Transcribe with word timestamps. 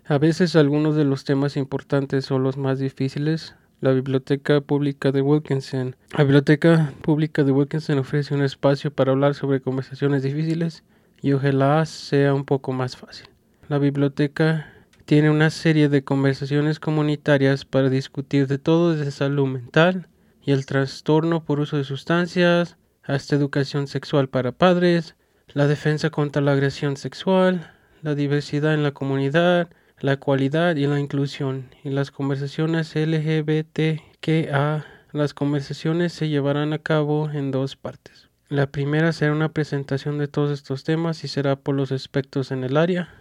A 0.05 0.19
veces 0.19 0.55
algunos 0.55 0.95
de 0.95 1.05
los 1.05 1.25
temas 1.25 1.57
importantes 1.57 2.25
son 2.25 2.45
los 2.45 2.57
más 2.57 2.79
difíciles, 2.79 3.57
la 3.85 3.93
Biblioteca 3.93 4.63
Pública 4.63 5.13
de 5.13 5.21
Wilkinson. 5.21 5.95
La 6.17 6.25
Biblioteca 6.25 6.95
Pública 7.03 7.45
de 7.45 7.53
Wilkinson 7.53 7.99
ofrece 7.99 8.35
un 8.35 8.43
espacio 8.43 8.91
para 8.91 9.13
hablar 9.13 9.35
sobre 9.35 9.61
conversaciones 9.61 10.23
difíciles 10.23 10.85
y 11.21 11.35
ojalá 11.35 11.85
sea 11.85 12.33
un 12.33 12.47
poco 12.47 12.73
más 12.73 12.97
fácil. 12.97 13.29
La 13.69 13.77
biblioteca 13.77 14.73
tiene 15.05 15.29
una 15.29 15.51
serie 15.51 15.91
de 15.91 16.03
conversaciones 16.03 16.81
comunitarias 16.81 17.67
para 17.67 17.91
discutir 17.91 18.47
de 18.47 18.57
todo 18.57 18.95
desde 18.95 19.11
salud 19.11 19.49
mental 19.49 20.09
y 20.43 20.53
el 20.53 20.65
trastorno 20.65 21.45
por 21.45 21.61
uso 21.61 21.77
de 21.77 21.85
sustancias 21.85 22.79
hasta 23.03 23.37
educación 23.37 23.87
sexual 23.87 24.31
para 24.31 24.53
padres, 24.53 25.15
la 25.49 25.67
defensa 25.67 26.09
contra 26.09 26.41
la 26.41 26.53
agresión 26.53 26.97
sexual, 26.97 27.71
la 28.01 28.15
diversidad 28.15 28.73
en 28.73 28.83
la 28.83 28.93
comunidad, 28.93 29.69
la 30.01 30.17
cualidad 30.19 30.77
y 30.77 30.87
la 30.87 30.99
inclusión 30.99 31.71
y 31.83 31.91
las 31.91 32.11
conversaciones 32.11 32.95
LGBTQA. 32.95 34.85
Las 35.13 35.35
conversaciones 35.35 36.13
se 36.13 36.29
llevarán 36.29 36.73
a 36.73 36.79
cabo 36.79 37.31
en 37.31 37.51
dos 37.51 37.77
partes. 37.77 38.29
La 38.49 38.67
primera 38.67 39.13
será 39.13 39.33
una 39.33 39.53
presentación 39.53 40.19
de 40.19 40.29
todos 40.29 40.51
estos 40.51 40.85
temas 40.85 41.23
y 41.25 41.29
será 41.29 41.57
por 41.57 41.75
los 41.75 41.93
expertos 41.93 42.51
en 42.51 42.65
el 42.65 42.77
área. 42.77 43.15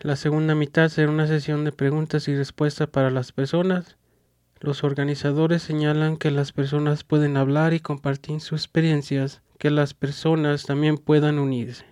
La 0.00 0.16
segunda 0.16 0.54
mitad 0.54 0.88
será 0.88 1.10
una 1.10 1.26
sesión 1.26 1.64
de 1.64 1.72
preguntas 1.72 2.28
y 2.28 2.36
respuestas 2.36 2.88
para 2.88 3.10
las 3.10 3.32
personas. 3.32 3.96
Los 4.60 4.84
organizadores 4.84 5.62
señalan 5.62 6.16
que 6.16 6.30
las 6.30 6.52
personas 6.52 7.02
pueden 7.04 7.36
hablar 7.36 7.74
y 7.74 7.80
compartir 7.80 8.40
sus 8.40 8.62
experiencias, 8.62 9.42
que 9.58 9.70
las 9.70 9.94
personas 9.94 10.64
también 10.64 10.96
puedan 10.96 11.38
unirse. 11.38 11.91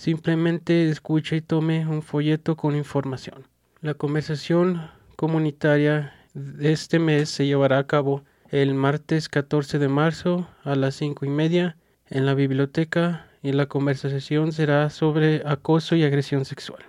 Simplemente 0.00 0.88
escuche 0.88 1.36
y 1.36 1.40
tome 1.42 1.86
un 1.86 2.00
folleto 2.00 2.56
con 2.56 2.74
información. 2.74 3.46
La 3.82 3.92
conversación 3.92 4.90
comunitaria 5.14 6.14
de 6.32 6.72
este 6.72 6.98
mes 6.98 7.28
se 7.28 7.44
llevará 7.44 7.76
a 7.76 7.86
cabo 7.86 8.24
el 8.48 8.72
martes 8.72 9.28
14 9.28 9.78
de 9.78 9.88
marzo 9.88 10.48
a 10.64 10.74
las 10.74 10.94
5 10.94 11.26
y 11.26 11.28
media 11.28 11.76
en 12.06 12.24
la 12.24 12.32
biblioteca 12.32 13.26
y 13.42 13.52
la 13.52 13.66
conversación 13.66 14.52
será 14.52 14.88
sobre 14.88 15.42
acoso 15.44 15.94
y 15.96 16.02
agresión 16.02 16.46
sexual. 16.46 16.82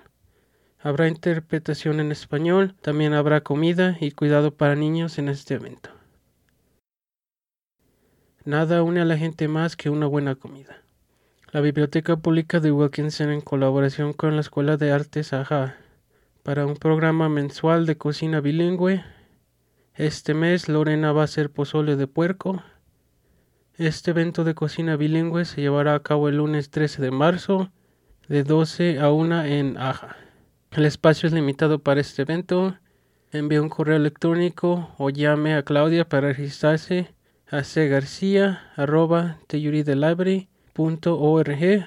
Habrá 0.80 1.10
interpretación 1.10 2.00
en 2.00 2.14
español, 2.14 2.76
también 2.80 3.12
habrá 3.12 3.42
comida 3.42 3.98
y 4.00 4.12
cuidado 4.12 4.52
para 4.56 4.76
niños 4.76 5.20
en 5.20 5.28
este 5.28 5.56
evento. 5.56 5.90
Nada 8.46 8.84
une 8.84 9.02
a 9.02 9.06
la 9.06 9.18
gente 9.18 9.50
más 9.50 9.76
que 9.76 9.90
una 9.90 10.06
buena 10.06 10.36
comida. 10.36 10.82
La 11.54 11.60
Biblioteca 11.60 12.16
Pública 12.16 12.62
de 12.62 12.72
Wilkinson, 12.72 13.30
en 13.30 13.42
colaboración 13.42 14.14
con 14.14 14.36
la 14.36 14.42
Escuela 14.42 14.78
de 14.78 14.94
Artes 14.94 15.34
AJA, 15.34 15.76
para 16.44 16.66
un 16.66 16.78
programa 16.78 17.28
mensual 17.28 17.86
de 17.86 17.98
cocina 17.98 18.40
bilingüe. 18.40 19.04
Este 19.94 20.34
mes 20.34 20.70
Lorena 20.70 21.12
va 21.12 21.24
a 21.24 21.26
hacer 21.26 21.52
pozole 21.52 21.98
de 21.98 22.08
puerco. 22.08 22.64
Este 23.76 24.12
evento 24.12 24.46
de 24.46 24.56
cocina 24.56 24.96
bilingüe 24.96 25.44
se 25.44 25.60
llevará 25.60 25.94
a 25.94 26.02
cabo 26.02 26.30
el 26.30 26.38
lunes 26.38 26.70
13 26.70 27.02
de 27.02 27.12
marzo 27.12 27.70
de 28.30 28.46
12 28.46 29.00
a 29.00 29.12
1 29.12 29.44
en 29.44 29.78
Aja. 29.78 30.16
El 30.72 30.86
espacio 30.86 31.28
es 31.28 31.34
limitado 31.34 31.80
para 31.80 32.00
este 32.00 32.22
evento. 32.22 32.78
Envíe 33.34 33.60
un 33.60 33.68
correo 33.68 33.98
electrónico 33.98 34.96
o 34.98 35.10
llame 35.10 35.56
a 35.56 35.64
Claudia 35.64 36.08
para 36.08 36.30
registrarse 36.30 37.14
a 37.50 37.66
.org 40.82 41.86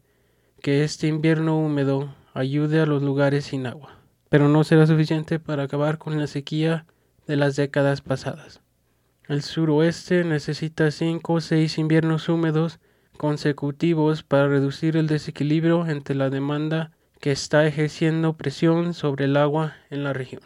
que 0.62 0.84
este 0.84 1.08
invierno 1.08 1.58
húmedo 1.58 2.14
ayude 2.34 2.82
a 2.82 2.86
los 2.86 3.02
lugares 3.02 3.46
sin 3.46 3.68
agua, 3.68 4.00
pero 4.28 4.50
no 4.50 4.66
será 4.66 4.86
suficiente 4.86 5.40
para 5.40 5.64
acabar 5.64 5.98
con 5.98 6.20
la 6.20 6.28
sequía 6.28 6.88
de 7.26 7.38
las 7.38 7.56
décadas 7.56 8.02
pasadas. 8.02 8.60
El 9.28 9.42
suroeste 9.42 10.26
necesita 10.26 10.92
cinco 10.92 11.34
o 11.34 11.42
seis 11.42 11.78
inviernos 11.78 12.28
húmedos 12.28 12.80
consecutivos 13.18 14.22
para 14.22 14.50
reducir 14.50 14.98
el 14.98 15.08
desequilibrio 15.08 15.88
entre 15.88 16.16
la 16.16 16.30
demanda 16.30 16.92
que 17.22 17.32
está 17.32 17.66
ejerciendo 17.66 18.36
presión 18.36 18.94
sobre 18.94 19.26
el 19.26 19.38
agua 19.38 19.76
en 19.90 20.04
la 20.04 20.12
región. 20.12 20.42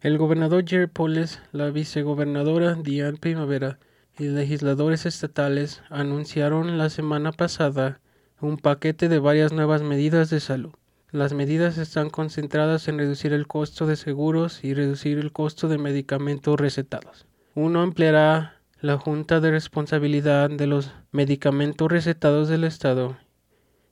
El 0.00 0.16
gobernador 0.16 0.64
Jerry 0.66 0.86
Polis, 0.86 1.42
la 1.52 1.68
vicegobernadora 1.70 2.74
Diane 2.74 3.18
Primavera 3.18 3.78
y 4.18 4.24
legisladores 4.24 5.04
estatales 5.04 5.82
anunciaron 5.90 6.78
la 6.78 6.88
semana 6.88 7.32
pasada 7.32 8.00
un 8.40 8.56
paquete 8.56 9.10
de 9.10 9.18
varias 9.18 9.52
nuevas 9.52 9.82
medidas 9.82 10.30
de 10.30 10.40
salud. 10.40 10.72
Las 11.12 11.32
medidas 11.32 11.76
están 11.76 12.08
concentradas 12.08 12.86
en 12.86 12.98
reducir 12.98 13.32
el 13.32 13.48
costo 13.48 13.86
de 13.88 13.96
seguros 13.96 14.62
y 14.62 14.74
reducir 14.74 15.18
el 15.18 15.32
costo 15.32 15.66
de 15.66 15.76
medicamentos 15.76 16.60
recetados. 16.60 17.26
Uno 17.56 17.82
ampliará 17.82 18.60
la 18.80 18.96
Junta 18.96 19.40
de 19.40 19.50
Responsabilidad 19.50 20.50
de 20.50 20.68
los 20.68 20.92
Medicamentos 21.10 21.90
Recetados 21.90 22.48
del 22.48 22.62
Estado 22.62 23.16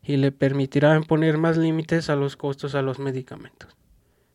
y 0.01 0.17
le 0.17 0.31
permitirá 0.31 0.95
imponer 0.95 1.39
más 1.39 1.57
límites 1.57 2.09
a 2.09 2.15
los 2.15 2.37
costos 2.37 2.77
a 2.77 2.83
los 2.83 3.01
medicamentos. 3.01 3.77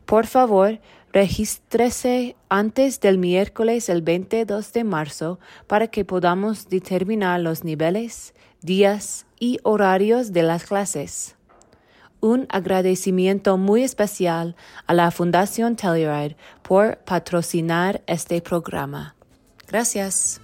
Por 0.05 0.27
favor, 0.27 0.79
regístrese 1.13 2.37
antes 2.49 3.01
del 3.01 3.19
miércoles 3.19 3.89
el 3.89 4.03
22 4.03 4.73
de 4.73 4.85
marzo 4.85 5.39
para 5.67 5.89
que 5.89 6.05
podamos 6.05 6.69
determinar 6.69 7.41
los 7.41 7.65
niveles, 7.65 8.35
días 8.63 9.27
y 9.39 9.59
horarios 9.63 10.33
de 10.33 10.43
las 10.43 10.65
clases. 10.65 11.37
Un 12.21 12.47
agradecimiento 12.51 13.57
muy 13.59 13.83
especial 13.83 14.57
a 14.87 14.95
la 14.95 15.11
Fundación 15.11 15.77
Telluride 15.77 16.37
por 16.63 16.99
patrocinar 16.99 18.03
este 18.07 18.41
programa. 18.41 19.17
Gracias. 19.67 20.41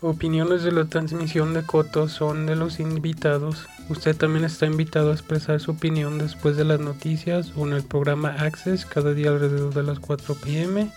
Opiniones 0.00 0.64
de 0.64 0.72
la 0.72 0.86
transmisión 0.86 1.54
de 1.54 1.64
Coto 1.64 2.08
son 2.08 2.44
de 2.46 2.56
los 2.56 2.80
invitados. 2.80 3.68
Usted 3.92 4.16
también 4.16 4.46
está 4.46 4.64
invitado 4.64 5.10
a 5.10 5.12
expresar 5.12 5.60
su 5.60 5.72
opinión 5.72 6.16
después 6.16 6.56
de 6.56 6.64
las 6.64 6.80
noticias 6.80 7.52
o 7.56 7.66
en 7.66 7.74
el 7.74 7.82
programa 7.82 8.30
Access 8.30 8.86
cada 8.86 9.12
día 9.12 9.28
alrededor 9.28 9.74
de 9.74 9.82
las 9.82 10.00
4 10.00 10.34
pm. 10.34 10.90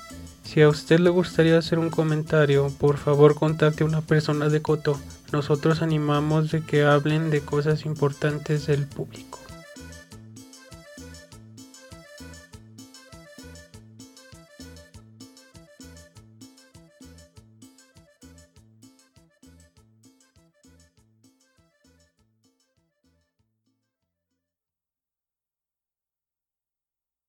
Si 0.44 0.62
a 0.62 0.70
usted 0.70 1.02
le 1.02 1.10
gustaría 1.10 1.58
hacer 1.58 1.78
un 1.78 1.90
comentario, 1.90 2.72
por 2.80 2.96
favor 2.96 3.36
contacte 3.36 3.84
a 3.84 3.88
una 3.88 4.00
persona 4.00 4.48
de 4.48 4.62
Coto. 4.62 4.98
Nosotros 5.34 5.82
animamos 5.82 6.52
de 6.52 6.62
que 6.62 6.86
hablen 6.86 7.32
de 7.32 7.42
cosas 7.42 7.86
importantes 7.86 8.66
del 8.66 8.88
público. 8.88 9.40